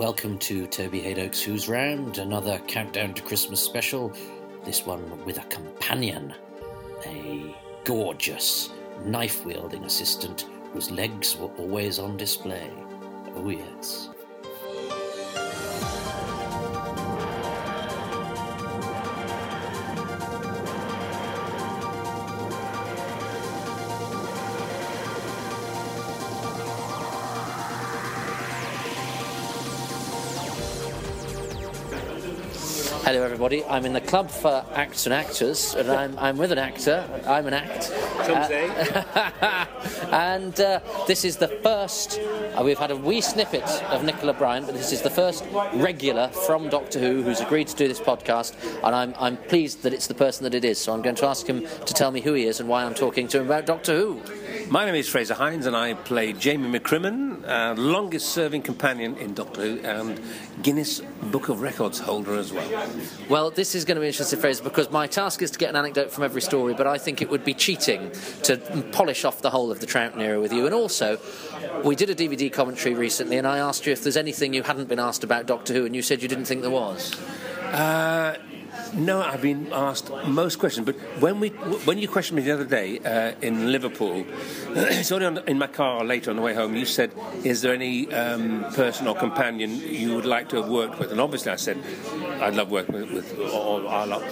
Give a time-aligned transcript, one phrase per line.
[0.00, 4.10] welcome to Toby Hadoke's Who's Round, another countdown to Christmas special.
[4.64, 6.32] This one with a companion,
[7.04, 8.70] a gorgeous
[9.04, 12.70] knife wielding assistant whose legs were always on display.
[13.36, 14.08] Oh, yes.
[33.10, 33.64] Hello, everybody.
[33.64, 37.04] I'm in the club for acts and actors, and I'm, I'm with an actor.
[37.26, 37.82] I'm an act.
[37.82, 38.70] Say.
[40.12, 40.78] and uh,
[41.08, 42.20] this is the first.
[42.20, 46.28] Uh, we've had a wee snippet of Nicola Bryant, but this is the first regular
[46.28, 48.54] from Doctor Who who's agreed to do this podcast,
[48.84, 50.78] and I'm, I'm pleased that it's the person that it is.
[50.78, 52.94] So I'm going to ask him to tell me who he is and why I'm
[52.94, 54.22] talking to him about Doctor Who.
[54.68, 59.34] My name is Frazer Hines, and I play Jamie McCrimmon, uh, longest serving companion in
[59.34, 60.20] Doctor Who, and
[60.62, 62.90] Guinness Book of Records holder as well.
[63.28, 65.76] Well, this is going to be interesting, Frazer, because my task is to get an
[65.76, 68.10] anecdote from every story, but I think it would be cheating
[68.42, 68.56] to
[68.92, 70.66] polish off the whole of the Troughton era with you.
[70.66, 71.18] And also,
[71.84, 74.88] we did a DVD commentary recently, and I asked you if there's anything you hadn't
[74.88, 77.18] been asked about Doctor Who, and you said you didn't think there was.
[77.72, 78.36] Uh,
[78.94, 81.50] no, I've been asked most questions, but when we
[81.86, 84.24] when you questioned me the other day uh, in Liverpool,
[84.70, 86.74] it's only on, in my car later on the way home.
[86.76, 87.12] You said,
[87.44, 91.20] "Is there any um, person or companion you would like to have worked with?" And
[91.20, 91.78] obviously, I said,
[92.40, 94.22] "I'd love working with, with all our lot."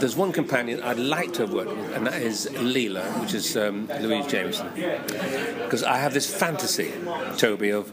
[0.00, 3.56] There's one companion I'd like to have worked with, and that is Leela, which is
[3.56, 6.92] um, Louise Jameson, because I have this fantasy,
[7.36, 7.92] Toby, of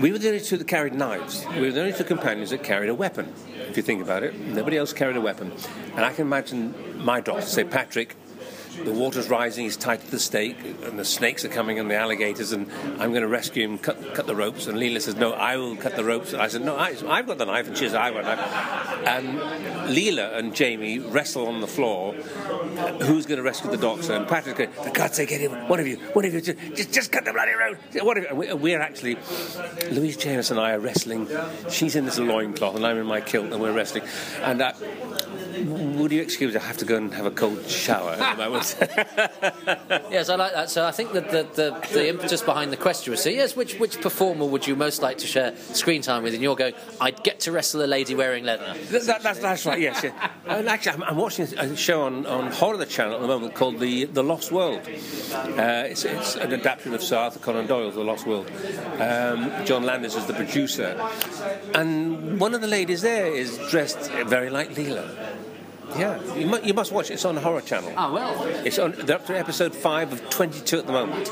[0.00, 1.44] we were the only two that carried knives.
[1.54, 3.32] We were the only two companions that carried a weapon.
[3.68, 5.52] If you think about it, nobody else carried a weapon.
[5.96, 8.14] And I can imagine my doctor say, Patrick,
[8.84, 11.96] the water's rising, he's tied to the stake, and the snakes are coming and the
[11.96, 14.66] alligators, and I'm going to rescue him, cut, cut the ropes.
[14.66, 16.32] And Leela says, No, I will cut the ropes.
[16.32, 17.68] And I said, No, I, have got the knife.
[17.68, 19.06] And she says, I've got the knife.
[19.06, 19.38] And
[19.94, 22.12] Leela and Jamie wrestle on the floor.
[22.12, 24.14] Who's going to rescue the doctor?
[24.14, 25.68] And Patrick's going, For God's sake, get.
[25.68, 28.60] One of you, one of you, just, just cut the bloody rope.
[28.60, 29.18] We're actually,
[29.90, 31.28] Louise Jameson I are wrestling.
[31.70, 34.04] She's in this loincloth, and I'm in my kilt, and we're wrestling.
[34.42, 34.72] And uh,
[35.64, 36.56] would you excuse?
[36.56, 38.76] I have to go and have a cold shower at the moment.
[40.10, 40.70] yes, I like that.
[40.70, 43.78] So I think that the, the, the impetus behind the question was, so yes, which
[43.78, 46.34] which performer would you most like to share screen time with?
[46.34, 48.74] And you're going, I'd get to wrestle a lady wearing leather.
[48.90, 49.80] That, that, that's, that's right.
[49.80, 50.02] Yes.
[50.02, 50.30] Yeah.
[50.46, 53.78] And actually, I'm, I'm, watching a show on on Horror Channel at the moment called
[53.78, 54.80] the the Lost World.
[54.80, 58.50] Uh, it's, it's, an adaptation of Sir Arthur Conan Doyle's The Lost World.
[58.98, 60.96] Um, John Landis is the producer,
[61.74, 65.08] and one of the ladies there is dressed very like Leela.
[65.96, 67.14] Yeah, you, mu- you must watch it.
[67.14, 67.92] It's on the Horror Channel.
[67.96, 68.44] Ah, well.
[68.64, 68.92] It's on.
[68.92, 71.30] They're up to episode five of twenty-two at the moment.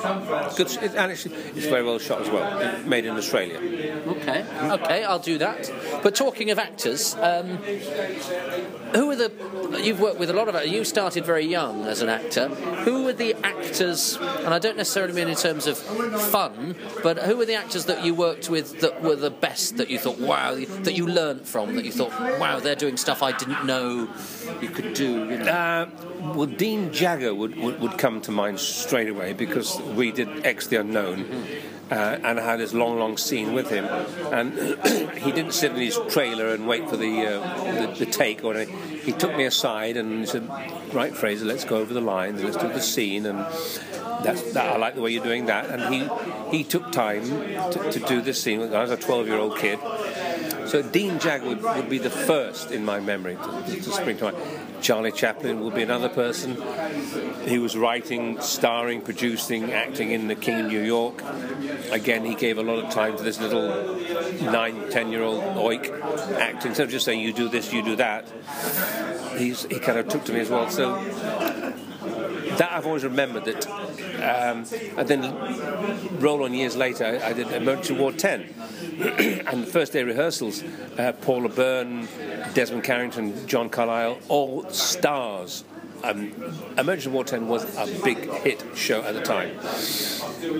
[0.56, 2.82] Good, it, and it's, it's very well shot as well.
[2.84, 3.58] Made in Australia.
[4.06, 5.70] Okay, okay, I'll do that.
[6.02, 7.58] But talking of actors, um,
[8.94, 9.80] who are the?
[9.82, 10.66] You've worked with a lot of.
[10.66, 12.48] You started very young as an actor.
[12.48, 14.16] Who were the actors?
[14.16, 18.04] And I don't necessarily mean in terms of fun, but who were the actors that
[18.04, 19.76] you worked with that were the best?
[19.76, 21.74] That you thought, wow, that you learnt from?
[21.76, 24.08] That you thought, wow, they're doing stuff I didn't know
[24.60, 25.28] you could do.
[25.30, 25.52] You know?
[25.52, 25.88] Uh,
[26.34, 30.66] well, Dean Jagger would, would, would, come to mind straight away because we did X
[30.66, 31.24] the Unknown.
[31.24, 31.76] Mm-hmm.
[31.88, 33.84] Uh, and I had this long, long scene with him,
[34.32, 34.52] and
[35.18, 38.42] he didn't sit in his trailer and wait for the uh, the, the, take.
[38.42, 38.98] Or anything.
[38.98, 40.48] he took me aside and he said,
[40.92, 43.38] "Right, Frazer, let's go over the lines, let's do the scene." And
[44.24, 44.66] that's that.
[44.66, 45.70] I like the way you're doing that.
[45.70, 48.60] And he he took time to, to do this scene.
[48.74, 49.78] I was a 12 year old kid.
[50.66, 54.25] So Dean Jagger would, would, be the first in my memory to, to spring to
[54.25, 54.37] mind.
[54.81, 56.56] Charlie Chaplin would be another person.
[57.47, 61.22] He was writing, starring, producing, acting in The King of New York.
[61.91, 63.97] Again, he gave a lot of time to this little
[64.50, 65.91] nine, ten-year-old oik
[66.37, 66.71] acting.
[66.71, 68.27] Instead of just saying, you do this, you do that,
[69.37, 70.69] he's, he kind of took to me as well.
[70.69, 71.03] So
[72.56, 73.66] that I've always remembered that.
[74.16, 74.64] Um,
[74.96, 78.42] and then roll on years later, I, did Emergency Ward 10.
[79.47, 80.62] and the first day rehearsals,
[80.98, 82.09] uh, Paula Byrne,
[82.54, 85.65] Desmond Carrington, John Carlyle, all stars.
[86.04, 86.32] Um,
[86.78, 89.59] Emergency Ward 10 was a big hit show at the time.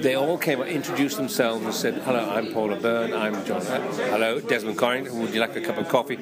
[0.02, 3.62] They all came and introduced themselves and said, Hello, I'm Paula Byrne, I'm John.
[3.62, 3.81] Uh,
[4.11, 6.19] hello, Desmond Carrington, would you like a cup of coffee?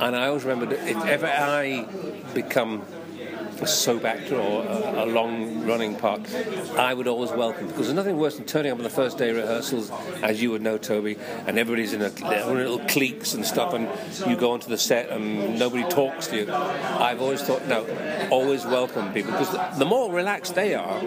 [0.00, 1.86] And I always remember that if ever I
[2.34, 2.82] become
[3.66, 6.20] soap actor or a, a long running part,
[6.76, 9.32] I would always welcome because there's nothing worse than turning up on the first day
[9.32, 9.90] rehearsals,
[10.22, 11.16] as you would know, Toby,
[11.46, 13.88] and everybody's in a little cliques and stuff, and
[14.28, 16.52] you go onto the set and nobody talks to you.
[16.52, 17.86] I've always thought, no,
[18.30, 21.00] always welcome people because the, the more relaxed they are,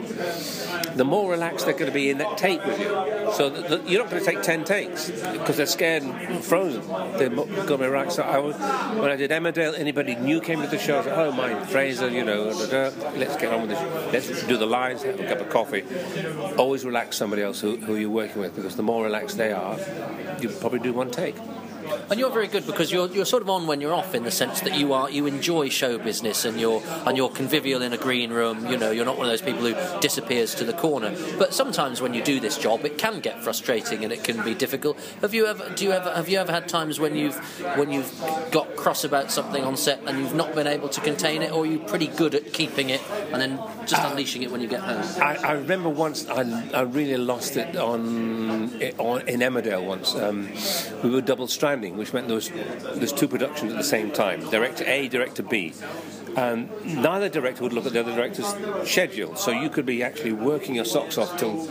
[0.96, 2.88] the more relaxed they're going to be in that take with you.
[3.34, 6.86] So the, the, you're not going to take 10 takes because they're scared and frozen.
[7.18, 8.18] They're going to be relaxed.
[8.18, 11.18] So I was, when I did Emmerdale, anybody new came to the show, I said,
[11.18, 14.30] oh, my Frazer, you know, da, da, let's get on with this.
[14.30, 15.84] Let's do the lines, have a cup of coffee.
[16.58, 19.78] Always relax somebody else who, who you're working with because the more relaxed they are,
[20.40, 21.36] you probably do one take.
[22.10, 24.32] And you're very good because you're you're sort of on when you're off in the
[24.32, 27.98] sense that you are you enjoy show business and you're and you're convivial in a
[27.98, 28.68] green room.
[28.68, 31.16] You know, you're not one of those people who disappears to the corner.
[31.38, 34.54] But sometimes when you do this job, it can get frustrating and it can be
[34.54, 35.00] difficult.
[35.22, 37.38] Have you ever do you ever have you ever had times when you've
[37.78, 38.12] when you've
[38.52, 41.64] got cross about something on set and you've not been able to contain it, or
[41.64, 43.02] are you pretty good at keeping it
[43.32, 45.04] and then just unleashing it when you get home?
[45.22, 50.16] I, I remember once I, I really lost it on, on in Emmerdale once.
[50.16, 50.50] Um,
[51.04, 51.48] we were double
[51.82, 52.50] stranding, which meant there was
[53.00, 55.74] there's two productions at the same time, director A, director B.
[56.36, 58.56] And neither director would look at the other director's
[58.90, 61.68] schedule, so you could be actually working your socks off till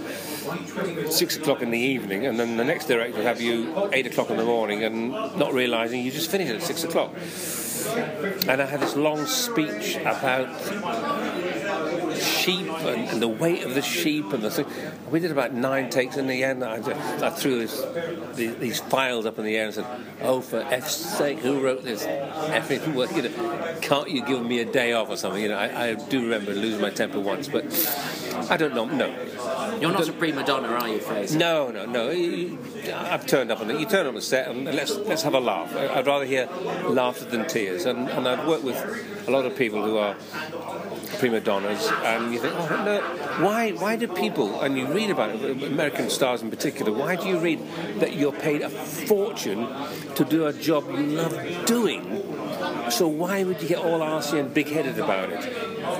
[1.11, 4.29] six o'clock in the evening, and then the next director would have you eight o'clock
[4.31, 7.15] in the morning, and not realizing you just finished at six o'clock.
[8.47, 10.49] And I had this long speech about
[12.41, 14.67] sheep and, and, the weight of the sheep and the thing.
[15.11, 16.65] We did about nine takes in the end.
[16.65, 17.81] I, just, I threw this,
[18.35, 19.87] the, these files up in the air and said,
[20.23, 22.05] "Oh, for F's sake, who wrote this?
[22.05, 25.59] Effing work, you know, can't you give me a day off or something?" You know,
[25.59, 27.65] I, I do remember losing my temper once, but
[28.49, 28.85] I don't know.
[28.85, 29.07] No,
[29.81, 31.39] you're not a prima donna, are you, Frazer?
[31.39, 32.11] No, no, no.
[32.95, 33.81] I've turned up on it.
[33.81, 35.75] You turn up on the set and let's let's have a laugh.
[35.77, 36.49] I'd rather hear
[36.85, 37.87] laughter than tears.
[37.87, 38.77] And, and I've worked with
[39.27, 40.17] a lot of people who are
[41.19, 43.01] prima donnas, and you think, oh no,
[43.45, 44.61] why why do people?
[44.61, 46.93] And you read about it, American stars in particular.
[46.93, 47.61] Why do you read
[47.99, 49.69] that you're paid a fortune
[50.15, 52.03] to do a job you love doing?
[52.91, 55.41] So why would you get all arsy and big-headed about it?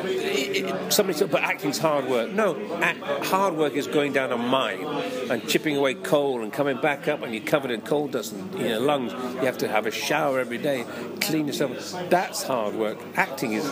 [0.05, 2.31] it, it somebody said, but acting's hard work.
[2.31, 4.85] No, act, hard work is going down a mine
[5.31, 8.55] and chipping away coal and coming back up, and you're covered in coal dust and
[8.57, 9.13] in your lungs.
[9.13, 10.85] You have to have a shower every day,
[11.21, 11.97] clean yourself.
[12.11, 12.99] That's hard work.
[13.17, 13.71] Acting is.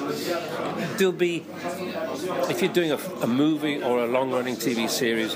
[0.97, 1.45] There'll be,
[2.25, 5.33] if you're doing a, a movie or a long-running TV series,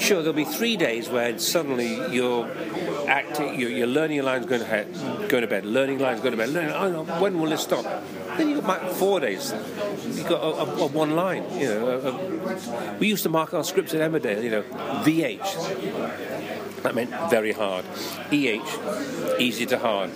[0.00, 2.48] sure there'll be three days where suddenly you're
[3.08, 4.92] acting, you're, you're learning your lines, going to, head,
[5.28, 6.50] going to bed, learning lines, going to bed.
[6.50, 7.84] Learning, oh, when will this stop?
[8.36, 9.52] Then you've got four days.
[10.04, 11.44] You've got a, a, a one line.
[11.58, 14.42] You know, we used to mark our scripts at Emmerdale.
[14.42, 14.62] You know,
[15.04, 16.55] VH.
[16.86, 17.84] That meant very hard.
[18.30, 20.14] EH, easy to hard.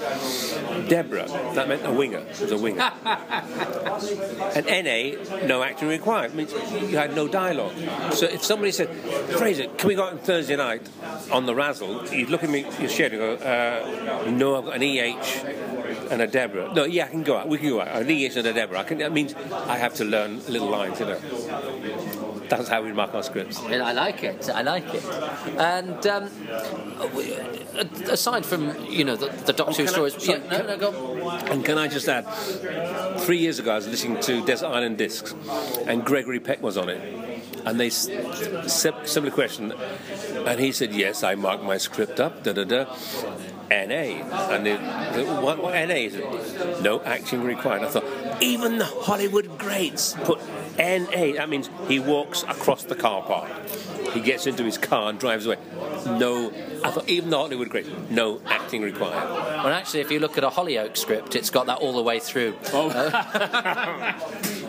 [0.88, 1.26] Deborah,
[1.56, 2.20] that meant a winger.
[2.40, 2.92] Was a winger.
[4.54, 6.30] and NA, no acting required.
[6.30, 7.72] It means you had no dialogue.
[8.12, 8.88] So if somebody said,
[9.36, 10.88] Frazer, can we go out on Thursday night
[11.32, 12.06] on the Razzle?
[12.14, 16.22] You'd look at me, your shed, and go, uh, no, I've got an EH and
[16.22, 16.72] a Deborah.
[16.72, 17.48] No, yeah, I can go out.
[17.48, 17.88] We can go out.
[17.88, 18.78] An EH and a Deborah.
[18.78, 21.18] I can, that means I have to learn little lines, you know.
[22.50, 23.58] That's how we mark our scripts.
[23.60, 24.50] I like it.
[24.50, 25.04] I like it.
[25.58, 26.30] And um,
[28.08, 31.28] aside from you know the, the Doctor Who stories, I, sorry, yeah, no, no, go.
[31.50, 32.26] And can I just add,
[33.20, 35.34] three years ago I was listening to Desert Island Discs,
[35.86, 37.00] and Gregory Peck was on it,
[37.64, 39.72] and they similar question,
[40.46, 42.86] and he said, "Yes, I marked my script up." Da da da.
[43.70, 44.18] NA.
[44.50, 44.76] And the,
[45.40, 46.82] what, what NA is it?
[46.82, 47.82] No acting required.
[47.82, 48.04] I thought,
[48.40, 50.40] even the Hollywood greats put
[50.78, 51.34] NA.
[51.36, 53.50] That means he walks across the car park.
[54.12, 55.58] He gets into his car and drives away.
[56.06, 56.50] No,
[56.84, 59.30] I thought even the Hollywood great, no acting required.
[59.30, 62.20] Well, actually, if you look at a Hollyoak script, it's got that all the way
[62.20, 62.56] through.
[62.72, 62.90] Oh.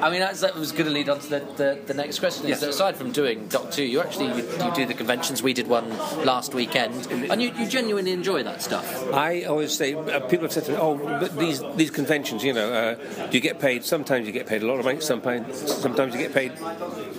[0.00, 2.44] I mean, that was going to lead on to the, the, the next question.
[2.44, 2.60] Is yes.
[2.60, 5.42] that aside from doing Doc 2, you actually you, you, do the conventions.
[5.42, 5.88] We did one
[6.24, 9.12] last weekend, and you, you genuinely enjoy that stuff.
[9.12, 12.52] I always say, uh, people have said to me, oh, but these, these conventions, you
[12.52, 13.84] know, uh, do you get paid?
[13.84, 16.52] Sometimes you get paid a lot of money, sometimes, sometimes you get paid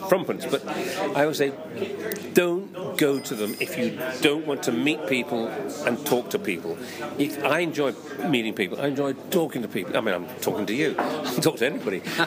[0.09, 0.45] frumpence.
[0.45, 0.67] But
[1.15, 1.53] I always say,
[2.33, 5.47] don't go to them if you don't want to meet people
[5.85, 6.77] and talk to people.
[7.17, 7.93] If I enjoy
[8.27, 9.97] meeting people, I enjoy talking to people.
[9.97, 10.95] I mean, I'm talking to you.
[10.99, 12.01] I talk to anybody.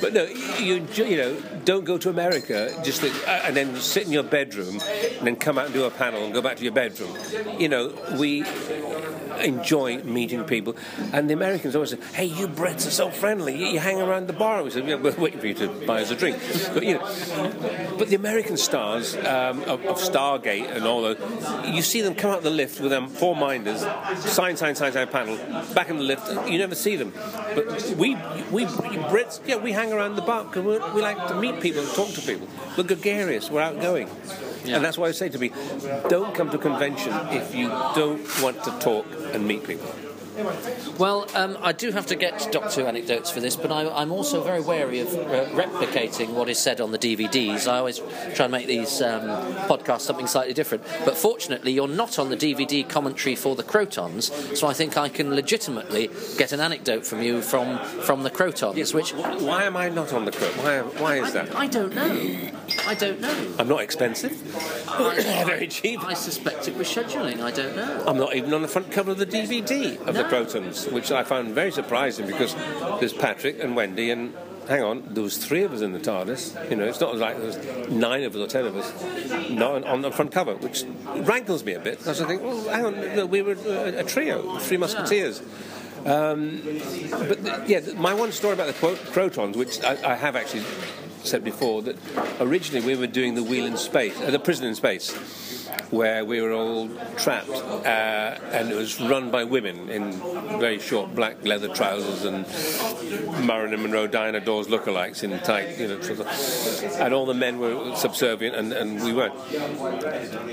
[0.00, 0.24] but no,
[0.58, 3.08] you you know, don't go to America just uh,
[3.44, 4.80] and then sit in your bedroom
[5.18, 7.16] and then come out and do a panel and go back to your bedroom.
[7.58, 8.44] You know, we
[9.40, 10.76] enjoy meeting people.
[11.12, 13.72] And the Americans always say, "Hey, you Brits are so friendly.
[13.72, 16.10] You, hang around the bar." We said, "Yeah, we're waiting for you to buy us
[16.10, 16.38] a drink."
[16.74, 21.18] But you know, but the American stars um, of, of Stargate and all that,
[21.74, 23.80] you see them come out the lift with them four minders,
[24.20, 25.36] sign, sign, sign, sign panel,
[25.74, 26.28] back in the lift.
[26.48, 27.12] You never see them.
[27.54, 28.14] But we,
[28.50, 31.90] we Brits, yeah, we hang around the bar because we like to meet people and
[31.92, 32.48] talk to people.
[32.76, 33.50] We're gregarious.
[33.50, 34.08] We're outgoing.
[34.64, 34.76] Yeah.
[34.76, 35.52] And that's why I say to me,
[36.08, 39.90] don't come to convention if you don't want to talk and meet people.
[40.98, 44.42] Well, um, I do have to get Doctor anecdotes for this, but I, am also
[44.42, 47.66] very wary of uh, replicating what is said on the DVDs.
[47.66, 47.98] I always
[48.34, 49.22] try and make these um,
[49.68, 50.84] podcasts something slightly different.
[51.04, 55.08] But fortunately, you're not on the DVD commentary for the Krotons, so I think I
[55.08, 58.76] can legitimately get an anecdote from you from from the Krotons.
[58.76, 60.62] Yes, which why am I not on the Krotons?
[60.62, 61.56] Why, why is I, that?
[61.56, 62.50] I don't know.
[62.86, 63.54] I don't know.
[63.58, 64.32] I'm not expensive.
[64.98, 66.04] Very cheap.
[66.04, 67.40] I suspect it was scheduling.
[67.40, 68.04] I don't know.
[68.06, 69.98] I'm not even on the front cover of the DVD.
[70.22, 72.54] The Krotons, which I found very surprising because
[72.98, 74.34] there's Patrick and Wendy and
[74.68, 76.70] hang on, there was three of us in the TARDIS.
[76.70, 79.84] You know, it's not like there was nine of us or ten of us not
[79.84, 83.30] on the front cover, which rankles me a bit because I think, well, hang on,
[83.30, 85.42] we were a trio, three musketeers.
[86.06, 86.62] Um,
[87.10, 88.72] but yeah, my one story about the
[89.12, 90.64] Krotons, which I, I have actually
[91.24, 91.96] said before that
[92.40, 95.10] originally we were doing the wheel in space, uh, the prison in space,
[95.90, 100.12] where we were all trapped, uh, and it was run by women in
[100.58, 102.46] very short black leather trousers and
[103.46, 106.26] Marilyn Monroe, Diana Dors lookalikes in tight, you know, sort of,
[107.00, 109.34] and all the men were subservient, and, and we weren't.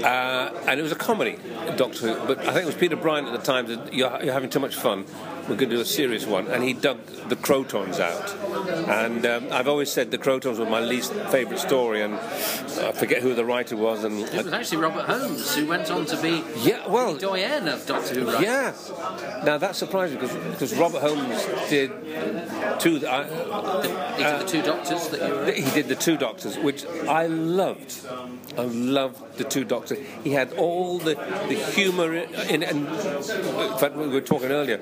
[0.04, 1.38] Uh, and it was a comedy,
[1.76, 4.50] Doctor but I think it was Peter Bryant at the time that you're, you're having
[4.50, 5.06] too much fun
[5.50, 6.48] we're going to do a serious one.
[6.48, 8.36] And he dug the Krotons out.
[8.90, 13.22] And um, I've always said the Krotons were my least favourite story, and I forget
[13.22, 14.04] who the writer was.
[14.04, 17.68] And it was actually Robert Holmes who went on to be yeah, well, the doyen
[17.68, 18.44] of Doctor Who.
[18.44, 18.74] Yeah.
[19.46, 21.92] Now that's surprising because because Robert Holmes did
[22.80, 23.06] two.
[23.06, 23.82] Uh,
[24.14, 25.52] he did the two Doctors that you were.
[25.52, 28.06] He did the two Doctors, which I loved.
[28.58, 30.00] I loved the two Doctors.
[30.24, 32.86] He had all the the humour in, in
[33.78, 34.78] fact we were talking earlier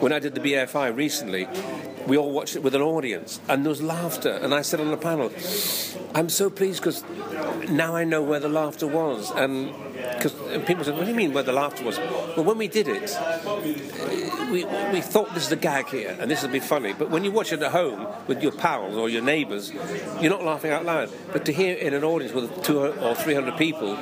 [0.00, 1.48] when I did the BFI recently,
[2.08, 4.30] we all watched it with an audience, and there was laughter.
[4.30, 5.30] And I said on the panel,
[6.14, 7.04] "I'm so pleased because
[7.68, 9.72] now I know where the laughter was." And
[10.14, 10.32] because
[10.66, 13.14] people said, "What do you mean where the laughter was?" Well, when we did it,
[13.14, 16.92] eh, we, we thought this is a gag here, and this would be funny.
[16.92, 19.72] But when you watch it at home with your pals or your neighbours,
[20.20, 21.10] you're not laughing out loud.
[21.32, 23.98] But to hear in an audience with two or three hundred people,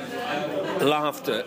[0.81, 1.43] laughter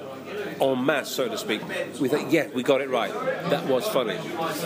[0.60, 1.60] en masse, so to speak,
[2.00, 3.12] we think, yeah, we got it right.
[3.50, 4.18] That was funny.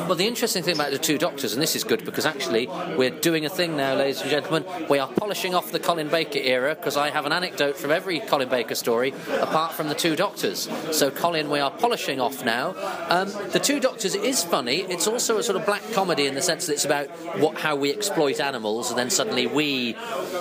[0.07, 3.11] Well, the interesting thing about the two doctors, and this is good because actually we're
[3.11, 4.65] doing a thing now, ladies and gentlemen.
[4.89, 8.21] We are polishing off the Colin Baker era because I have an anecdote from every
[8.21, 10.69] Colin Baker story apart from the two doctors.
[10.93, 12.75] So, Colin, we are polishing off now.
[13.09, 14.83] Um, the two doctors is funny.
[14.83, 17.09] It's also a sort of black comedy in the sense that it's about
[17.39, 19.97] what how we exploit animals and then suddenly we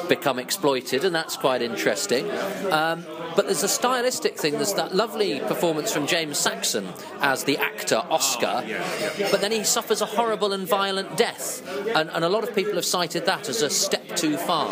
[0.10, 2.30] become exploited, and that's quite interesting.
[2.72, 3.06] Um,
[3.36, 4.54] but there's a stylistic thing.
[4.54, 6.88] There's that lovely performance from James Saxon
[7.22, 8.64] as the actor Oscar,
[9.32, 11.62] but then he suffers a horrible and violent death.
[11.96, 14.70] And, and a lot of people have cited that as a step too far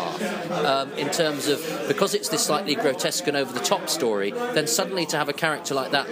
[0.64, 4.66] um, in terms of because it's this slightly grotesque and over the top story, then
[4.66, 6.06] suddenly to have a character like that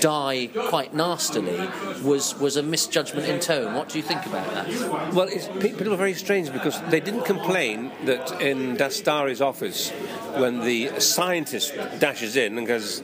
[0.00, 1.68] die quite nastily
[2.02, 3.74] was, was a misjudgment in tone.
[3.74, 5.12] What do you think about that?
[5.14, 5.28] Well,
[5.60, 9.90] people are very strange because they didn't complain that in Dastari's office,
[10.36, 13.02] when the scientist dashes in and goes,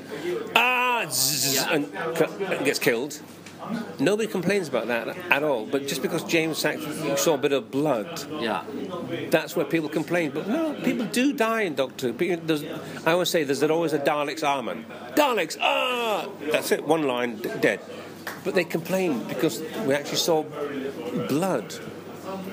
[1.11, 1.75] ah, yeah.
[1.75, 3.21] and gets killed,
[3.99, 5.67] Nobody complains about that at all.
[5.67, 8.65] But just because James Saxon saw a bit of blood, yeah,
[9.31, 10.31] that's where people complain.
[10.31, 12.13] But no, people do die in Doctor.
[12.13, 12.65] There's,
[13.05, 14.85] I always say there's always a Daleks Arman.
[15.15, 16.87] Daleks, ah, that's it.
[16.87, 17.81] One line, dead.
[18.45, 20.45] But they complain because we actually saw
[21.29, 21.75] blood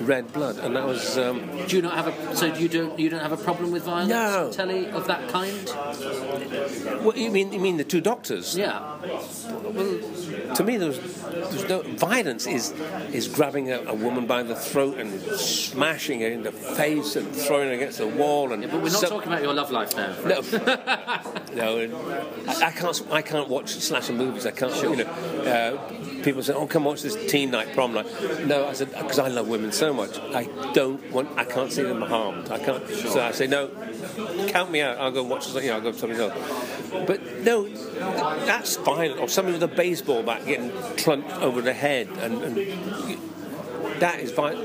[0.05, 1.17] red blood, and that was.
[1.17, 2.35] Um, do you not have a?
[2.35, 4.09] So you don't you don't have a problem with violence?
[4.09, 4.51] No.
[4.51, 5.69] Telly of that kind.
[7.03, 7.53] What you mean?
[7.53, 8.57] You mean the two doctors?
[8.57, 8.79] Yeah.
[9.01, 9.99] Well,
[10.55, 12.45] to me, there's there's no violence.
[12.47, 12.71] Is
[13.11, 17.33] is grabbing a, a, woman by the throat and smashing her in the face and
[17.35, 18.63] throwing her against the wall and.
[18.63, 20.15] Yeah, but we're not so, talking about your love life now.
[20.25, 20.41] No.
[21.53, 22.43] no.
[22.47, 23.07] I, I, can't.
[23.11, 24.45] I can't watch slasher movies.
[24.45, 24.73] I can't.
[24.73, 24.95] Sure.
[24.95, 25.09] You know.
[25.09, 28.07] Uh, people say, "Oh, come watch this teen night, prom night."
[28.45, 30.17] No, I said because I love women so much.
[30.19, 31.29] I don't want.
[31.37, 32.49] I can't see them harmed.
[32.49, 32.87] I can't.
[32.87, 33.11] Sure.
[33.11, 33.69] So I say, "No,
[34.49, 34.97] count me out.
[34.97, 35.53] I'll go watch.
[35.53, 36.33] You know, I'll go something else."
[36.91, 39.11] But no, that's fine.
[39.17, 43.19] Or somebody with a baseball bat getting clunked over the head, and, and
[44.03, 44.61] that is vital.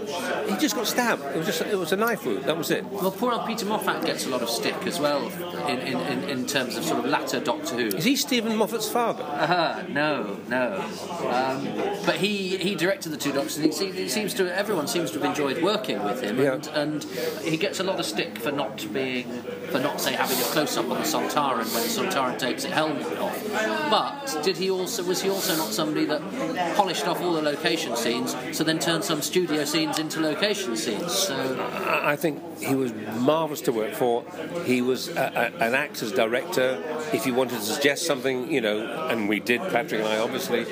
[0.50, 1.22] He just got stabbed.
[1.34, 2.44] It was just it was a knife wound.
[2.44, 2.84] That was it.
[2.86, 5.22] Well, poor old Peter Moffatt gets a lot of stick as well
[5.68, 7.86] in, in, in, in terms of sort of latter Doctor Who.
[7.96, 9.22] Is he Steven Moffat's father?
[9.22, 10.80] Uh, no, no.
[11.28, 11.64] Um,
[12.04, 15.20] but he, he directed the two Doctors, and he, he seems to everyone seems to
[15.20, 16.80] have enjoyed working with him, and, Yeah.
[16.80, 17.04] and
[17.42, 19.26] he gets a lot of stick for not being
[19.70, 22.72] for not say having a close up on the Sontaran when the Sontaran takes its
[22.74, 23.38] helmet off.
[23.90, 26.22] But did he also was he also not somebody that
[26.76, 31.12] polished off all the location scenes, so then turned some studio scenes into location scenes?
[31.12, 31.36] So
[32.12, 32.92] I think he was
[33.30, 34.24] marvellous to work for.
[34.64, 36.82] He was a, a, an actor's director.
[37.12, 40.64] If you wanted to suggest something, you know, and we did, Patrick and I, obviously,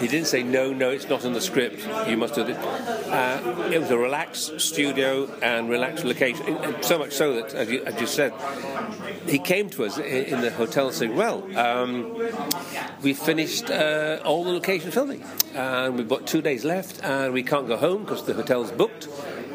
[0.00, 2.56] he didn't say, no, no, it's not in the script, you must do it.
[2.56, 6.44] Uh, it was a relaxed studio and relaxed location,
[6.82, 8.32] so much so that, as you, as you said,
[9.26, 12.14] he came to us in the hotel saying, well, um,
[13.02, 17.42] we finished uh, all the location filming, and we've got two days left, and we
[17.68, 19.08] go home because the hotel's booked.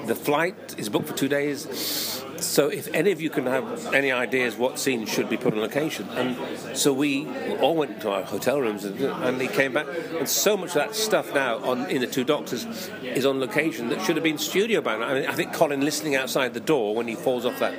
[0.05, 2.23] The flight is booked for two days.
[2.45, 5.59] So if any of you can have any ideas what scenes should be put on
[5.59, 7.27] location, and so we
[7.59, 9.87] all went to our hotel rooms and, and he came back,
[10.19, 12.65] and so much of that stuff now on in the Two Doctors
[13.03, 15.03] is on location that should have been studio bound.
[15.03, 17.73] I, mean, I think Colin listening outside the door when he falls off that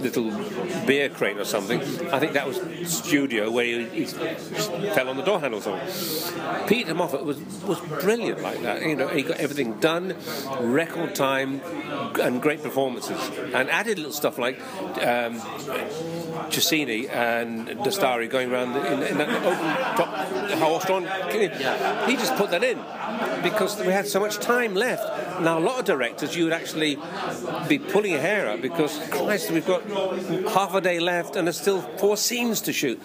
[0.00, 0.30] little
[0.86, 1.80] beer crate or something,
[2.12, 6.66] I think that was studio where he, he fell on the door handle or something.
[6.66, 8.82] Peter Moffatt was was brilliant like that.
[8.82, 10.16] You know, he got everything done,
[10.60, 11.60] record time,
[12.20, 13.18] and great performances,
[13.54, 14.60] and added little stuff like
[14.98, 15.40] um,
[17.10, 20.08] and Dastari going around in, in that open top
[20.58, 21.02] horse drawn.
[22.08, 22.78] He just put that in
[23.42, 25.40] because we had so much time left.
[25.40, 26.98] Now, a lot of directors, you would actually
[27.68, 29.82] be pulling your hair out because, Christ, we've got
[30.50, 33.00] half a day left and there's still four scenes to shoot.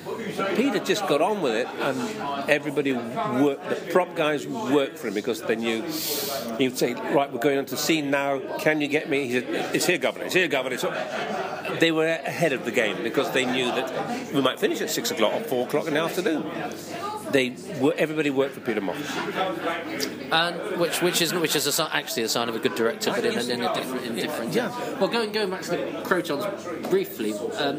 [0.55, 5.13] Peter just got on with it and everybody worked, the prop guys worked for him
[5.13, 5.81] because they knew
[6.57, 9.27] he would say, Right, we're going on to scene now, can you get me?
[9.27, 10.75] He said, It's here, Governor, it's here, Governor.
[10.77, 10.91] So
[11.79, 15.11] they were ahead of the game because they knew that we might finish at six
[15.11, 16.43] o'clock or four o'clock in the afternoon.
[17.31, 17.55] They
[17.97, 20.31] everybody worked for Peter Moffatt.
[20.31, 23.25] and which which is which is a, actually a sign of a good director, but
[23.25, 24.53] in a, in a different in different.
[24.53, 24.69] Yeah.
[24.99, 27.77] Well, going going back to the Krotons briefly, um,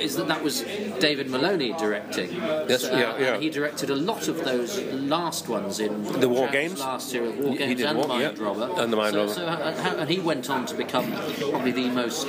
[0.00, 0.62] is that that was
[0.98, 2.32] David Maloney directing?
[2.32, 3.38] Yes, uh, yeah, yeah.
[3.38, 6.80] he directed a lot of those last ones in The War Chad's Games?
[6.80, 9.14] last series, War He- he Games did and War- Mind yeah, Robber, and the Mind
[9.14, 9.32] so, Robber.
[9.34, 11.12] So, uh, how- and he went on to become
[11.50, 12.28] probably the most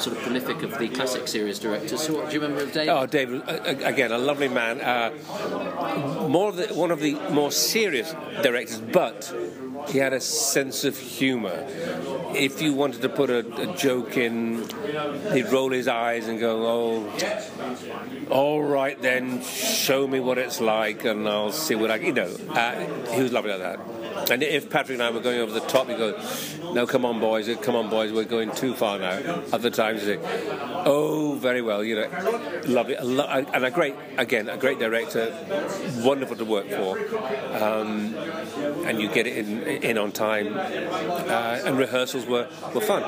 [0.00, 2.02] sort of prolific of the classic series directors.
[2.02, 2.88] So, what do you remember of David?
[2.88, 4.80] Oh, David, uh, again, a lovely man.
[4.80, 9.32] Uh, more the, one of the more serious directors, but
[9.88, 11.64] he had a sense of humour.
[12.34, 14.68] If you wanted to put a, a joke in,
[15.32, 21.04] he'd roll his eyes and go, "Oh, all right then, show me what it's like,
[21.04, 23.95] and I'll see what I." You know, uh, he was lovely like that.
[24.30, 26.18] And if Patrick and I were going over the top, he'd go,
[26.72, 30.18] "No, come on, boys, come on, boys, we're going too far now." Other times, say,
[30.84, 32.08] "Oh, very well, you know,
[32.66, 35.32] lovely, and a great, again, a great director,
[35.98, 36.98] wonderful to work for,
[37.54, 38.14] um,
[38.86, 43.02] and you get it in, in on time, uh, and rehearsals were, were fun."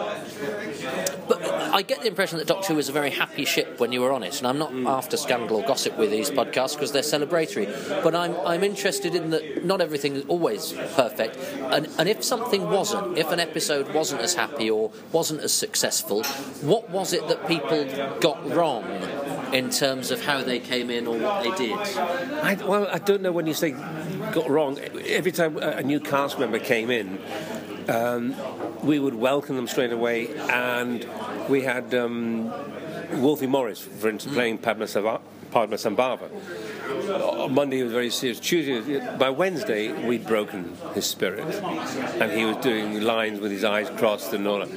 [1.73, 4.13] I get the impression that Doctor Who was a very happy ship when you were
[4.13, 4.87] on it, and I'm not hmm.
[4.87, 7.67] after scandal or gossip with these podcasts because they're celebratory.
[8.03, 12.69] But I'm I'm interested in that not everything is always perfect, and and if something
[12.69, 16.25] wasn't, if an episode wasn't as happy or wasn't as successful,
[16.63, 17.85] what was it that people
[18.21, 18.85] got wrong
[19.53, 21.79] in terms of how they came in or what they did?
[21.79, 23.75] I, well, I don't know when you say
[24.33, 24.79] got wrong.
[25.07, 27.19] Every time a new cast member came in,
[27.89, 28.35] um,
[28.83, 31.07] we would welcome them straight away, and
[31.49, 32.53] we had um,
[33.23, 36.29] Wolfie Morris, for instance, playing Padma, Sava- Padma Sambhava.
[37.11, 38.39] On Monday he was very serious.
[38.39, 41.45] Tuesday, by Wednesday, we'd broken his spirit,
[42.21, 44.69] and he was doing lines with his eyes crossed and all that.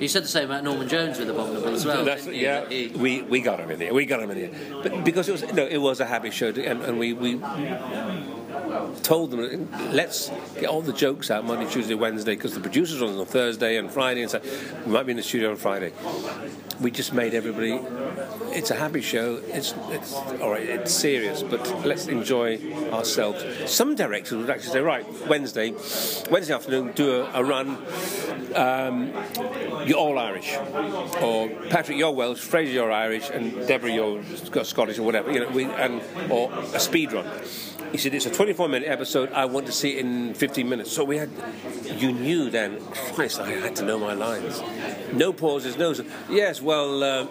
[0.00, 2.04] You said the same about Norman Jones with Abominable as well.
[2.04, 3.94] That's, yeah, He- we, we got him in here.
[3.94, 4.50] We got him in here,
[4.82, 7.36] but because it was no, it was a happy show, to, and, and we we
[9.02, 13.06] told them let's get all the jokes out Monday, Tuesday, Wednesday because the producers are
[13.06, 14.40] on Thursday and Friday, and so
[14.86, 15.92] we might be in the studio on Friday.
[16.80, 17.80] We just made everybody.
[18.50, 19.40] It's a happy show.
[19.48, 20.62] It's it's all right.
[20.62, 22.60] It's serious, but let's enjoy
[22.92, 23.44] ourselves.
[23.70, 25.70] Some directors would actually say, right, Wednesday,
[26.30, 27.78] Wednesday afternoon, do a, a run.
[28.54, 29.12] Um,
[29.86, 30.56] you're all Irish,
[31.20, 34.22] or Patrick, you're Welsh, Frazer, you're Irish, and Deborah, you're
[34.64, 35.32] Scottish, or whatever.
[35.32, 37.26] You know, we and or a speed run.
[37.94, 39.30] He said, it's a 24 minute episode.
[39.30, 40.90] I want to see it in 15 minutes.
[40.90, 41.30] So we had,
[41.96, 42.80] you knew then,
[43.14, 44.60] Christ, I had to know my lines.
[45.12, 45.94] No pauses, no.
[46.28, 47.28] Yes, well, uh,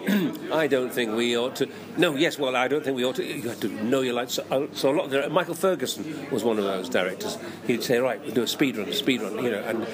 [0.54, 1.68] I don't think we ought to.
[1.98, 3.24] No, yes, well, I don't think we ought to.
[3.26, 4.32] You had to know your lines.
[4.32, 7.36] So, uh, so a lot of Michael Ferguson was one of those directors.
[7.66, 9.86] He'd say, right, we'll do a speed run, a speed run, you know, and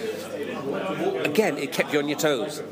[1.24, 2.62] again, it kept you on your toes.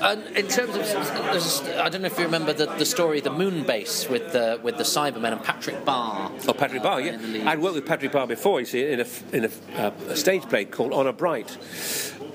[0.00, 3.64] And in terms of, I don't know if you remember the, the story, the moon
[3.64, 6.30] base with the with the Cybermen and Patrick Barr.
[6.48, 7.50] Oh, Patrick Barr, yeah.
[7.50, 8.60] I'd worked with Patrick Barr before.
[8.60, 11.56] You see, in a in a, uh, a stage play called Honor Bright.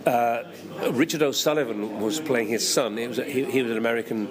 [0.06, 0.44] Uh,
[0.92, 2.98] Richard O'Sullivan was playing his son.
[2.98, 4.28] He was, a, he, he was an American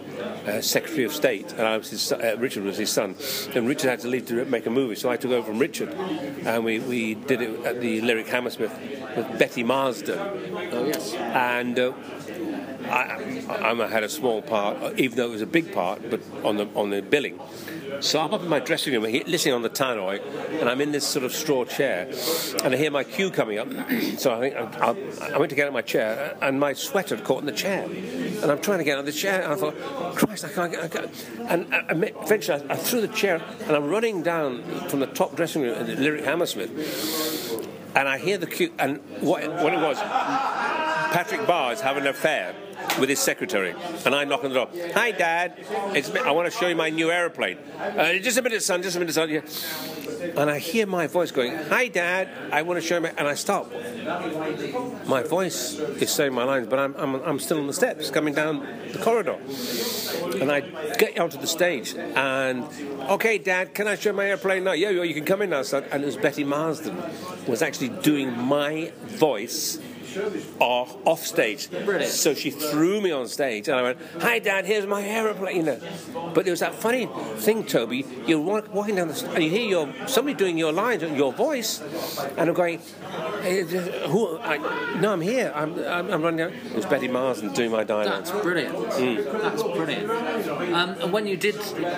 [0.47, 3.17] uh, Secretary of State, and I was his, uh, Richard was his son.
[3.55, 5.91] And Richard had to leave to make a movie, so I took over from Richard,
[5.91, 8.73] and we, we did it at the Lyric Hammersmith
[9.17, 10.19] with Betty Marsden.
[10.73, 11.15] Oh yes.
[11.15, 11.93] And uh,
[12.89, 16.21] I, I, had a small part, uh, even though it was a big part, but
[16.45, 17.39] on the on the billing.
[18.01, 20.21] So I'm up in my dressing room, listening on the tannoy,
[20.61, 22.09] and I'm in this sort of straw chair,
[22.63, 23.69] and I hear my cue coming up.
[24.19, 27.17] so I think I, I, went to get out of my chair, and my sweater
[27.17, 29.53] had caught in the chair, and I'm trying to get out of the chair, and
[29.53, 30.93] I thought, Christ, I can't get.
[30.93, 31.29] Can't.
[31.49, 35.35] And uh, I, eventually, I, threw the chair, and I'm running down from the top
[35.35, 36.71] dressing room the Lyric Hammersmith,
[37.97, 42.09] and I hear the cue, and what, what it was, Patrick Barr is having an
[42.09, 42.55] affair
[42.99, 43.75] with his secretary,
[44.05, 44.69] and I knock on the door.
[44.95, 45.55] Hi, Dad.
[45.95, 46.11] It's.
[46.15, 47.59] I want to show you my new aeroplane.
[47.79, 48.83] Uh, just a minute, son.
[48.83, 49.31] Just a minute, son.
[49.31, 49.41] Yeah.
[50.37, 52.29] And I hear my voice going, "Hi, Dad.
[52.53, 53.13] I want to show you." My...
[53.17, 53.71] And I stop.
[55.07, 58.35] My voice is saying my lines, but I'm, I'm, I'm still on the steps coming
[58.35, 59.39] down the corridor.
[60.41, 60.61] And I
[60.97, 62.65] get onto the stage, and
[63.11, 64.73] okay, Dad, can I show my airplane now?
[64.73, 65.85] Yeah, you can come in now, son.
[65.91, 66.97] And it was Betty Marsden
[67.47, 69.79] was actually doing my voice
[70.61, 71.71] off, off stage.
[71.71, 72.13] Brilliant.
[72.13, 75.63] So she threw me on stage, and I went, "Hi, Dad, here's my aeroplane." You
[75.63, 75.81] know.
[76.35, 78.07] But there was that funny thing, Toby.
[78.27, 81.33] You're walking down the street, and you hear your somebody doing your lines, and your
[81.33, 81.81] voice,
[82.37, 82.81] and I'm going,
[83.43, 84.39] hey, "Who?
[84.39, 84.59] I,
[85.01, 85.53] no, I'm here.
[85.55, 88.25] I'm, I'm, I'm, running down." It was Betty Marsden doing my dialogue.
[88.25, 88.75] That's brilliant.
[88.75, 89.43] Mm.
[89.43, 90.11] That's brilliant.
[90.11, 91.55] Um, and when you did,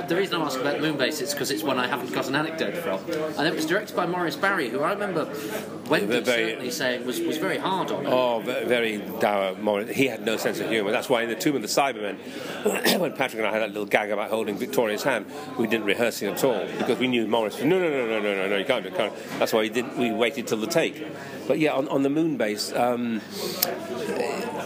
[0.09, 2.77] the reason I'm asking about Moonbase is because it's one I haven't got an anecdote
[2.77, 3.01] from,
[3.39, 5.25] and it was directed by Morris Barry, who I remember
[5.89, 8.07] Wendy very, certainly saying was, was very hard on.
[8.13, 9.55] Oh, very dour.
[9.85, 10.91] He had no sense of humour.
[10.91, 12.17] That's why in the Tomb of the Cybermen,
[13.01, 15.27] when Patrick and I had that little gag about holding Victoria's hand,
[15.59, 17.63] we didn't rehearse it at all because we knew Morris.
[17.63, 18.85] No, no, no, no, no, no, no, you can't.
[18.85, 19.13] You can't.
[19.39, 19.97] That's why we didn't.
[19.97, 21.07] We waited till the take.
[21.47, 23.21] But yeah, on, on the moon base, um,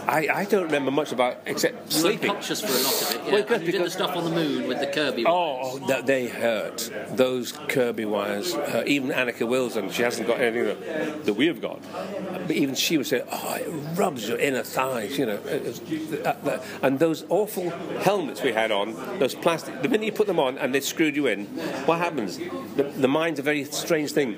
[0.07, 2.31] I, I don't remember much about except you sleeping.
[2.31, 3.21] conscious for a lot of it.
[3.25, 3.49] Yeah.
[3.49, 5.25] Well, you did the stuff on the moon with the Kirby.
[5.27, 6.91] Oh, that they hurt.
[7.11, 8.53] Those Kirby wires.
[8.53, 11.81] Uh, even Anneke Wilson, she hasn't got anything that, that we have got.
[12.47, 15.39] But even she would say, "Oh, it rubs your inner thighs," you know.
[16.81, 17.69] And those awful
[18.01, 19.81] helmets we had on, those plastic.
[19.81, 21.45] The minute you put them on and they screwed you in,
[21.85, 22.37] what happens?
[22.75, 24.37] The, the mind's a very strange thing.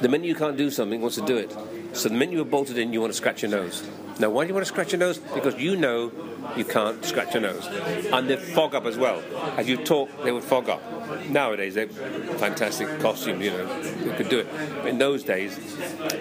[0.00, 1.54] The minute you can't do something, wants to do it.
[1.92, 3.82] So the minute you're bolted in, you want to scratch your nose.
[4.18, 5.18] Now, why do you want to scratch your nose?
[5.18, 6.10] Because you know
[6.56, 7.66] you can't scratch your nose.
[7.66, 9.22] And they fog up as well.
[9.56, 10.82] As you talk, they would fog up.
[11.30, 14.46] Nowadays, they're fantastic costumes, you know, they could do it.
[14.76, 15.58] But in those days,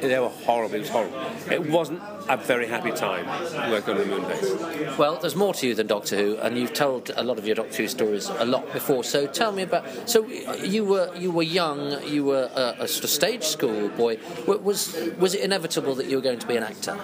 [0.01, 0.75] they were horrible.
[0.75, 1.19] It was horrible.
[1.51, 3.25] It wasn't a very happy time
[3.71, 4.97] working on the moon base.
[4.97, 7.55] Well, there's more to you than Doctor Who, and you've told a lot of your
[7.55, 9.03] Doctor Who stories a lot before.
[9.03, 10.09] So tell me about.
[10.09, 14.19] So you were you were young, you were a, a sort of stage school boy.
[14.45, 16.97] Was was it inevitable that you were going to be an actor?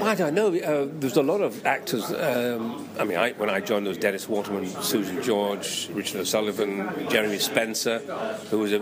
[0.00, 0.54] Well, I don't know.
[0.54, 2.10] Uh, there's a lot of actors.
[2.14, 7.08] Um, I mean, I, when I joined, there was Dennis Waterman, Susan George, Richard O'Sullivan,
[7.08, 7.98] Jeremy Spenser,
[8.50, 8.80] who was a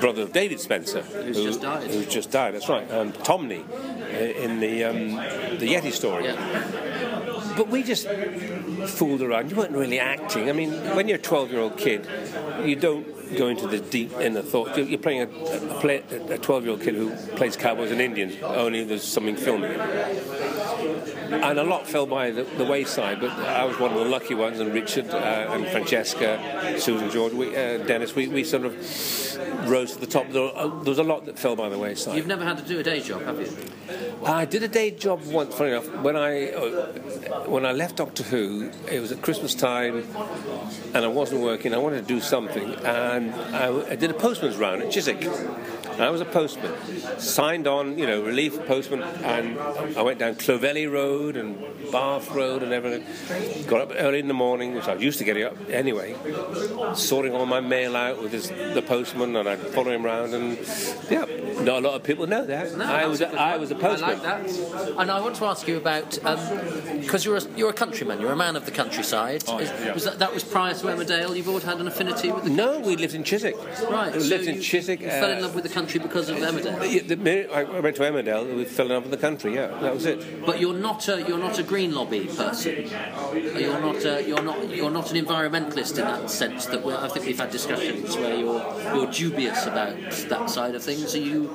[0.00, 1.90] brother of David Spenser, who's who, just died.
[1.90, 2.54] Who's just died.
[2.54, 2.90] That's right.
[2.90, 5.16] And Thomni uh, in the um,
[5.58, 6.24] the Yeti story.
[6.24, 7.54] Yeah.
[7.56, 9.50] But we just fooled around.
[9.50, 10.48] You weren't really acting.
[10.48, 12.08] I mean, when you're a 12 year old kid,
[12.64, 14.76] you don't go into the deep inner thought.
[14.76, 19.02] You're playing a, a 12 year old kid who plays cowboys and Indians, only there's
[19.02, 19.78] something filming
[21.42, 23.20] and a lot fell by the, the, wayside.
[23.20, 27.32] But I was one of the lucky ones, and Richard uh, and Francesca, Susan George,
[27.32, 28.74] we, uh, Dennis, we, we sort of
[29.68, 30.26] rose to the top.
[30.28, 32.16] Uh, there, was a lot that fell by the wayside.
[32.16, 33.46] You've never had to do a day job, have you?
[34.24, 35.54] I did a day job once.
[35.54, 36.68] Funny enough, when I uh,
[37.46, 40.06] when I left Doctor Who, it was at Christmas time,
[40.94, 41.74] and I wasn't working.
[41.74, 45.22] I wanted to do something, and I, I did a postman's round at Chiswick.
[45.98, 46.72] I was a postman,
[47.18, 49.58] signed on, you know, relief postman, and
[49.96, 51.58] I went down Clovelly Road and
[51.92, 53.66] Bath Road and everything.
[53.66, 56.14] Got up early in the morning, which I used to getting up anyway,
[56.94, 60.58] sorting all my mail out with his, the postman, and I'd follow him around, and
[61.10, 61.24] yeah,
[61.62, 62.76] not a lot of people know that.
[62.76, 64.10] No, I was a, I was a postman.
[64.10, 64.94] I like that.
[64.98, 66.10] And I want to ask you about
[67.00, 69.44] because you're a, you're a countryman, you're a man of the countryside.
[69.48, 69.92] Oh, Is- yeah.
[69.94, 71.36] Was that, that was prior to Emmerdale?
[71.36, 73.56] You've always had an affinity with the No, we lived in Chiswick.
[73.90, 74.12] right.
[74.14, 75.00] We so lived in you, Chiswick.
[75.00, 77.50] You fell in uh, love with the country because of Emmerdale.
[77.52, 79.54] I went to Emmerdale, we fell in love with the country.
[79.54, 80.44] Yeah, that was it.
[80.44, 82.88] But you're not a you're not a green lobby person.
[83.34, 86.66] You're not a, you're not you're not an environmentalist in that sense.
[86.66, 88.62] That we're, I think we've had discussions where you're
[88.94, 89.96] you're dubious about
[90.28, 91.14] that side of things.
[91.14, 91.50] Are you,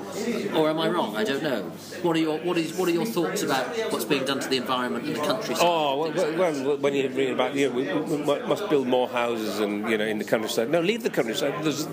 [0.56, 1.15] or am I wrong?
[1.15, 1.63] I don't know.
[2.04, 4.58] What are your what is what are your thoughts about what's being done to the
[4.58, 5.65] environment and the countryside?
[5.65, 8.48] Oh, well, Things like well, well, when you read about, you know, we, we mu-
[8.48, 10.70] must build more houses and, you know, in the countryside.
[10.70, 11.54] No, leave the countryside.
[11.63, 11.88] There's,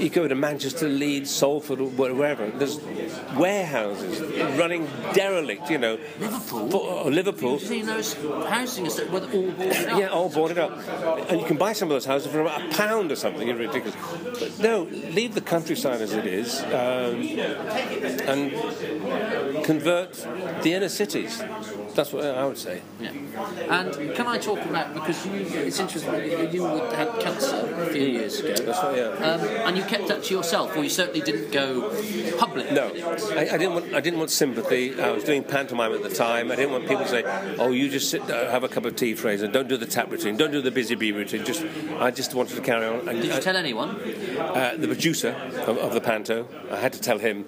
[0.00, 2.50] you go to Manchester, Leeds, Salford, or wherever.
[2.50, 2.80] There's
[3.36, 4.20] warehouses
[4.58, 5.98] running derelict, you know.
[6.18, 6.70] Liverpool?
[6.70, 7.52] For, or Liverpool.
[7.52, 9.98] You've seen those housing estates where they're all boarded up.
[9.98, 11.30] Yeah, all boarded up.
[11.30, 13.48] And you can buy some of those houses for about a pound or something.
[13.48, 13.96] It's ridiculous.
[14.38, 17.20] But no, leave the countryside as it is um,
[18.28, 20.12] and convert
[20.62, 21.42] the inner cities.
[22.00, 22.80] That's what I would say.
[22.98, 23.10] Yeah.
[23.68, 26.14] And can I talk about because you, it's interesting
[26.50, 28.54] you had cancer a few years ago.
[28.54, 29.08] That's what, yeah.
[29.08, 31.90] Um, and you kept that to yourself, or you certainly didn't go
[32.38, 32.72] public.
[32.72, 32.86] No.
[33.36, 33.92] I, I didn't want.
[33.92, 34.98] I didn't want sympathy.
[34.98, 36.50] I was doing pantomime at the time.
[36.50, 37.22] I didn't want people to say,
[37.58, 39.46] "Oh, you just sit, uh, have a cup of tea, Frazer.
[39.46, 40.38] Don't do the tap routine.
[40.38, 41.66] Don't do the busy bee routine." Just,
[41.98, 43.10] I just wanted to carry on.
[43.10, 43.90] And Did you I- tell anyone?
[44.40, 45.32] uh, the producer
[45.66, 47.44] of, of the panto, I had to tell him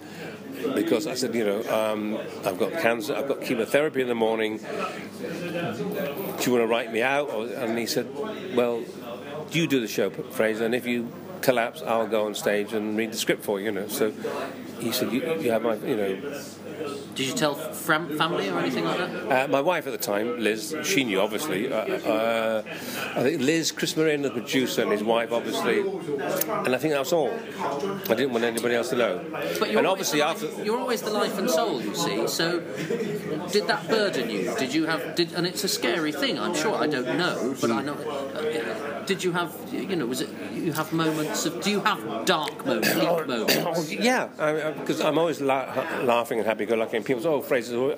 [0.75, 4.59] because I said, you know, um, I've got cancer, I've got chemotherapy in the morning.
[4.59, 7.31] Do you want to write me out?
[7.31, 8.09] And he said,
[8.55, 8.83] well,
[9.51, 13.12] you do the show, Frazer, and if you collapse, I'll go on stage and read
[13.12, 13.66] the script for you.
[13.66, 14.12] You know, so
[14.81, 16.42] he said, you, you have my, you know,
[17.14, 19.45] Did you tell fam- family or anything like that?
[19.45, 21.73] uh, my wife at the time, Liz, she knew obviously.
[21.73, 22.62] Uh, uh,
[23.16, 27.12] I think Liz, Chris Moran, the producer, and his wife, obviously, and I think that's
[27.12, 27.31] all.
[28.11, 29.25] I didn't want anybody else to know.
[29.59, 30.47] But you're and always obviously the after.
[30.49, 32.27] life, you're always the life and soul, you see.
[32.27, 32.61] So,
[33.53, 34.55] did that burden you?
[34.59, 35.14] Did you have?
[35.14, 36.38] Did and it's a scary thing.
[36.38, 36.75] I'm sure.
[36.75, 37.95] I don't know, but I know.
[37.95, 39.55] Uh, did you have?
[39.73, 40.31] You know, was it?
[40.55, 41.61] You have moments of?
[41.62, 43.57] Do you have dark moments, bleak moments?
[43.59, 47.41] Oh, yeah, I, I, because I'm always la- laughing and happy-go-lucky, and people say, "Oh,
[47.43, 47.97] Frazer,"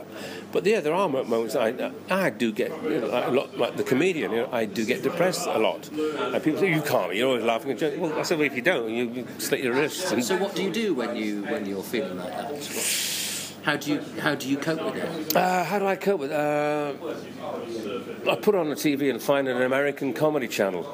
[0.53, 3.85] but yeah, there are moments I, I do get you know, a lot, like the
[3.85, 4.33] comedian.
[4.33, 7.15] You know, I do get depressed a lot, and people say, "You can't.
[7.15, 9.61] You're always laughing." And joking." Well, I said, "Well, if you don't, you, you slit
[9.61, 12.53] your wrists." And So, what do you do when you when you're feeling like that?
[12.53, 13.11] What-
[13.65, 15.35] How do you how do you cope with it?
[15.37, 16.31] Uh, how do I cope with?
[16.31, 16.93] Uh,
[18.31, 20.85] I put on the TV and find an American comedy channel,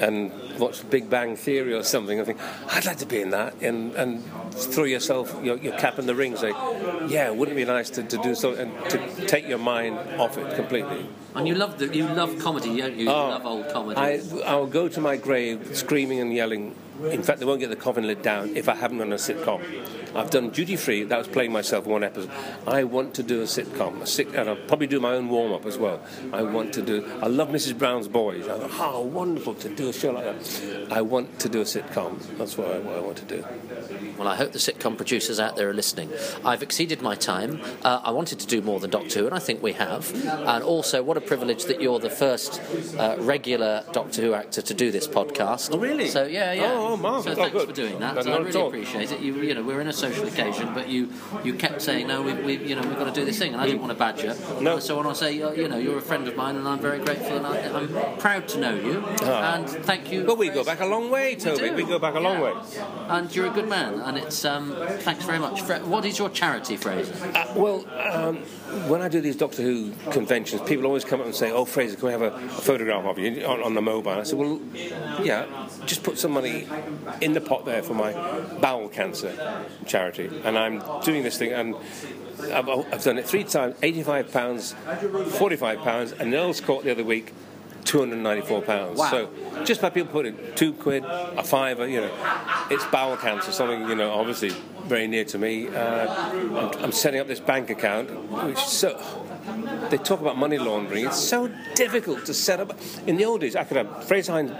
[0.00, 2.20] and watch Big Bang Theory or something.
[2.20, 2.38] I think
[2.68, 6.14] I'd like to be in that, and and throw yourself your, your cap in the
[6.14, 6.36] ring.
[6.36, 6.50] Say,
[7.08, 10.38] yeah, wouldn't it be nice to, to do something and to take your mind off
[10.38, 11.08] it completely.
[11.34, 13.04] And you love the you love comedy, don't you?
[13.04, 13.98] You Oh, love old comedy.
[14.00, 16.74] I I'll go to my grave screaming and yelling.
[17.10, 19.60] In fact, they won't get the coffin lid down if I haven't done a sitcom.
[20.14, 21.02] I've done Duty Free.
[21.02, 22.30] That was playing myself one episode.
[22.68, 25.52] I want to do a sitcom, a sit, and I'll probably do my own warm
[25.52, 26.00] up as well.
[26.32, 27.04] I want to do.
[27.20, 27.76] I love Mrs.
[27.76, 28.46] Brown's Boys.
[28.46, 30.92] I thought, how wonderful to do a show like that.
[30.92, 32.20] I want to do a sitcom.
[32.38, 33.44] That's what I, what I want to do.
[34.16, 36.12] Well, I hope the sitcom producers out there are listening.
[36.44, 37.60] I've exceeded my time.
[37.82, 40.14] Uh, I wanted to do more than Doctor Who, and I think we have.
[40.24, 42.60] And also, what a privilege that you're the first
[42.98, 45.70] uh, regular Doctor Who actor to do this podcast.
[45.72, 46.08] Oh, really?
[46.08, 46.72] So yeah, yeah.
[46.72, 47.24] Oh, oh, marvellous.
[47.36, 47.68] So Oh, thanks good.
[47.68, 48.14] for doing that.
[48.24, 49.20] No, I really appreciate it.
[49.20, 51.10] You, you know, we're in a social occasion, but you
[51.42, 52.22] you kept saying no.
[52.22, 53.98] We, we you know we've got to do this thing, and I didn't want to
[53.98, 54.36] badger.
[54.60, 54.78] No.
[54.78, 56.98] So when I say, uh, you know, you're a friend of mine, and I'm very
[56.98, 59.04] grateful, and I, I'm proud to know you.
[59.24, 60.24] And thank you.
[60.24, 61.68] But we go back a long way, Toby.
[61.70, 61.74] do.
[61.74, 62.44] We go back a long Yeah.
[62.44, 62.52] way.
[63.08, 65.60] And you're a good man, and it's um, thanks very much.
[65.82, 67.14] What is your charity, Frazer?
[67.34, 68.38] Uh, well, um,
[68.88, 71.96] when I do these Doctor Who conventions, people always come up and say, "Oh, Frazer,
[71.96, 74.60] can we have a, photograph of you on, on the mobile?" I said, "Well,
[75.22, 75.46] yeah,
[75.86, 76.66] just put some money
[77.20, 78.12] in the pot there for my
[78.60, 79.32] bowel cancer
[79.86, 81.74] charity." And I'm doing this thing, and
[82.52, 84.74] I've, I've done it three times: eighty-five pounds,
[85.38, 87.32] forty-five pounds, and Earl's Court the other week.
[87.84, 88.98] Two hundred ninety-four pounds.
[88.98, 89.10] Wow.
[89.10, 89.30] So
[89.64, 92.10] just by people putting two quid, a fiver, you know,
[92.70, 94.50] it's bowel cancer, something you know, obviously
[94.84, 95.68] very near to me.
[95.68, 98.10] Uh, I'm, I'm setting up this bank account,
[98.46, 98.98] which is so.
[99.90, 101.04] They talk about money laundering.
[101.06, 102.78] It's so difficult to set up.
[103.06, 104.52] In the old days, I could have Frazer Hines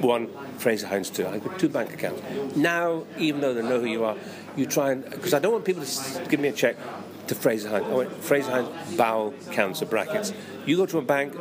[0.00, 1.26] one, Frazer Hines two.
[1.26, 2.22] I got two bank accounts.
[2.56, 4.16] Now, even though they know who you are,
[4.56, 6.76] you try and because I don't want people to give me a check
[7.28, 7.86] to Frazer Hines.
[7.86, 10.32] Wait, Frazer Hines bowel cancer brackets.
[10.66, 11.34] You go to a bank.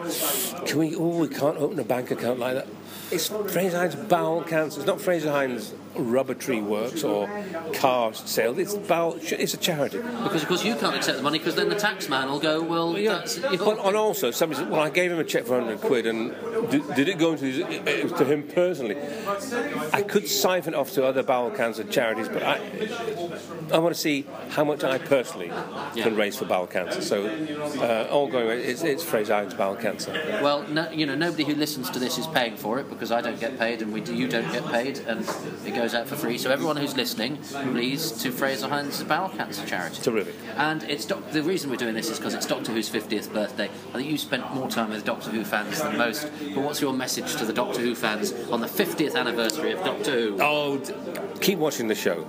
[0.66, 0.96] Can we?
[0.96, 2.68] Oh, we can't open a bank account like that.
[3.12, 4.80] It's Frazer Hines bowel cancer.
[4.80, 7.30] It's not Frazer Hines rubber tree works or
[7.74, 8.58] car sales.
[8.58, 9.98] It's bowel, it's a charity.
[9.98, 12.62] Because of course you can't accept the money because then the tax man will go,
[12.62, 15.58] well, Yeah, that's but and also somebody said, well, I gave him a check for
[15.58, 16.32] 100 quid, and
[16.72, 18.98] did, did it go into his, uh, to him personally?
[19.94, 22.60] I could siphon off to other bowel cancer charities, but I,
[23.72, 25.52] I want to see how much I personally
[25.96, 27.02] can raise for bowel cancer.
[27.02, 30.12] So, uh, all going, it's, it's Frazer Hines bowel cancer.
[30.42, 33.22] Well, no, you know, nobody who listens to this is paying for it because I
[33.22, 35.22] don't get paid and we, do, you don't get paid, and
[35.66, 36.38] it goes out for free.
[36.38, 40.02] So everyone who's listening, please to Frazer Hines' bowel cancer charity.
[40.02, 40.36] Terrific.
[40.56, 43.66] And it's doc- the reason we're doing this is because it's Doctor Who's 50th birthday.
[43.90, 46.30] I think you spent more time with Doctor Who fans than most.
[46.56, 50.12] But what's your message to the Doctor Who fans on the 50th anniversary of Doctor
[50.12, 50.38] Who?
[50.42, 50.94] Oh, d-
[51.42, 52.28] keep watching the show,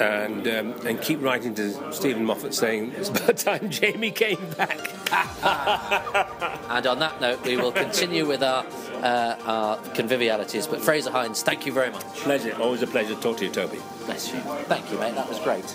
[0.00, 4.78] and um, and keep writing to Steven Moffat saying it's about time Jamie came back.
[6.72, 8.64] And on that note, we will continue with our,
[9.02, 10.66] uh, our convivialities.
[10.66, 12.02] But Frazer Hines, thank you very much.
[12.16, 13.78] Pleasure, always a pleasure to talk to you, Toby.
[14.06, 14.40] Bless you.
[14.40, 15.14] Thank you, mate.
[15.14, 15.66] That was great.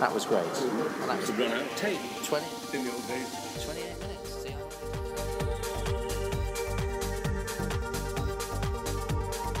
[0.00, 0.42] That was great.
[0.42, 3.64] And that was Run out tape 20, in the old days.
[3.64, 3.85] 28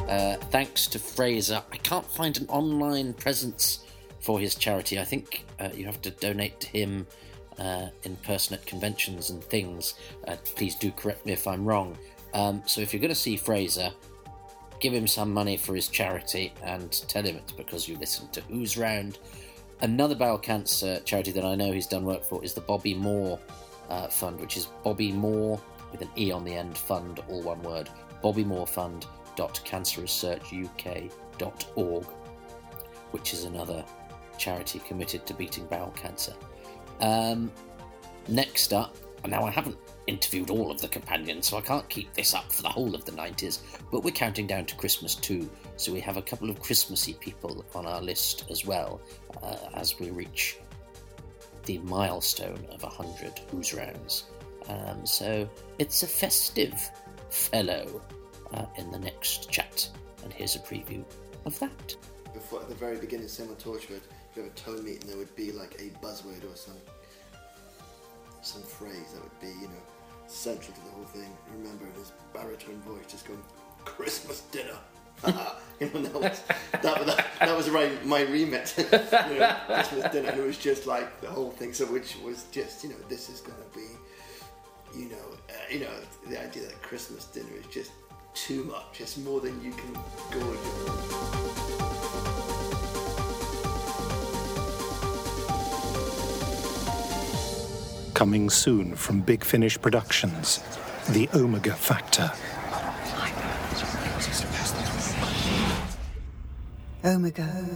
[0.08, 1.62] Uh, thanks to Frazer.
[1.72, 3.84] I can't find an online presence
[4.20, 5.00] for his charity.
[5.00, 7.06] I think uh, you have to donate to him
[7.58, 9.94] uh, in person at conventions and things.
[10.28, 11.98] Uh, please do correct me if I'm wrong.
[12.34, 13.90] Um, so if you're going to see Frazer,
[14.78, 18.42] give him some money for his charity and tell him it's because you listened to
[18.42, 19.18] Who's Round.
[19.80, 23.40] Another bowel cancer charity that I know he's done work for is the Bobby Moore
[23.88, 27.62] uh, Fund, which is Bobby Moore with an E on the end fund, all one
[27.62, 27.88] word.
[28.22, 29.06] Bobby Moore Fund
[29.36, 32.04] cancerresearchuk.org,
[33.10, 33.84] which is another
[34.38, 36.34] charity committed to beating bowel cancer.
[37.00, 37.50] Um,
[38.28, 42.12] next up, and now I haven't interviewed all of the companions, so I can't keep
[42.14, 45.50] this up for the whole of the 90s, but we're counting down to Christmas too,
[45.76, 49.00] so we have a couple of Christmassy people on our list as well
[49.42, 50.58] uh, as we reach
[51.64, 54.24] the milestone of 100 Who's Rounds.
[54.68, 56.90] Um, so it's a festive
[57.30, 58.02] fellow
[58.54, 59.88] uh, in the next chat,
[60.24, 61.04] and here's a preview
[61.44, 61.96] of that.
[62.32, 65.34] Before at the very beginning, Simon Torchwood, if you have a tone meeting, there would
[65.36, 66.76] be like a buzzword or some
[68.42, 69.82] some phrase that would be, you know,
[70.28, 71.36] central to the whole thing.
[71.50, 73.42] I remember his baritone voice just going,
[73.84, 74.78] "Christmas dinner."
[75.80, 78.74] you know, that was that, that, that was right, my remit.
[78.78, 78.84] you
[79.38, 81.72] know, Christmas dinner, and it was just like the whole thing.
[81.72, 85.16] So, which was just, you know, this is going to be, you know,
[85.50, 85.90] uh, you know,
[86.28, 87.92] the idea that Christmas dinner is just
[88.36, 89.00] too much.
[89.00, 89.92] It's more than you can
[90.30, 91.16] gorge on.
[98.12, 100.60] Coming soon from Big Finish Productions,
[101.10, 102.30] The Omega Factor.
[107.04, 107.66] Omega,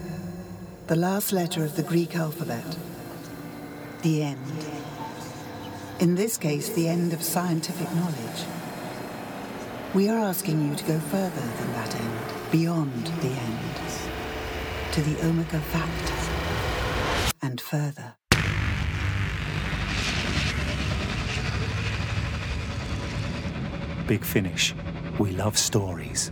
[0.89, 2.77] the last letter of the Greek alphabet.
[4.03, 4.67] The end.
[6.01, 8.60] In this case, the end of scientific knowledge.
[9.93, 15.27] We are asking you to go further than that end, beyond the end, to the
[15.27, 16.15] Omega Factor,
[17.43, 18.15] and further.
[24.07, 24.77] Big Finish.
[25.19, 26.31] We love stories.